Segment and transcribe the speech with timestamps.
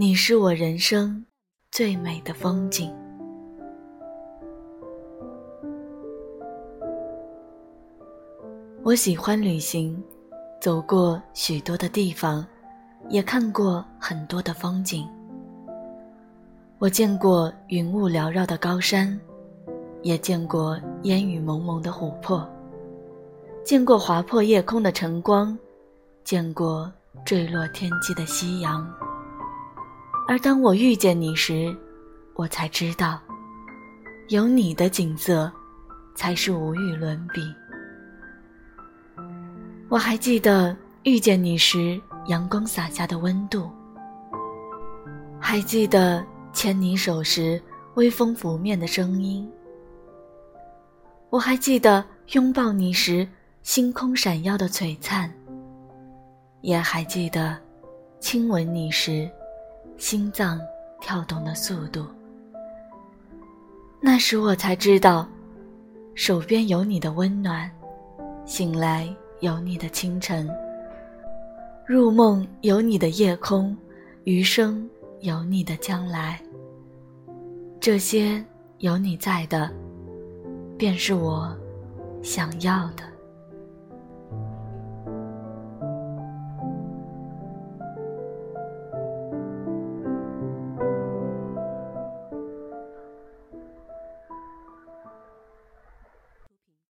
[0.00, 1.26] 你是我人生
[1.72, 2.94] 最美的风景。
[8.84, 10.00] 我喜欢旅行，
[10.60, 12.46] 走过许多的地方，
[13.08, 15.04] 也看过很多的风景。
[16.78, 19.18] 我见过云雾缭绕的高山，
[20.02, 22.48] 也见过烟雨蒙蒙的琥珀，
[23.64, 25.58] 见过划破夜空的晨光，
[26.22, 26.88] 见过
[27.24, 28.88] 坠落天际的夕阳。
[30.28, 31.74] 而当我遇见你时，
[32.34, 33.18] 我才知道，
[34.28, 35.50] 有你的景色，
[36.14, 37.40] 才是无与伦比。
[39.88, 43.70] 我还记得遇见你时阳光洒下的温度，
[45.40, 46.22] 还记得
[46.52, 47.58] 牵你手时
[47.94, 49.50] 微风拂面的声音，
[51.30, 53.26] 我还记得拥抱你时
[53.62, 55.32] 星空闪耀的璀璨，
[56.60, 57.56] 也还记得
[58.20, 59.26] 亲吻你时。
[59.98, 60.60] 心脏
[61.00, 62.06] 跳动的速度。
[64.00, 65.28] 那时我才知道，
[66.14, 67.68] 手边有你的温暖，
[68.44, 70.48] 醒来有你的清晨，
[71.84, 73.76] 入梦有你的夜空，
[74.22, 74.88] 余生
[75.20, 76.40] 有你的将来。
[77.80, 78.42] 这些
[78.78, 79.68] 有你在的，
[80.78, 81.52] 便是我
[82.22, 83.02] 想要的。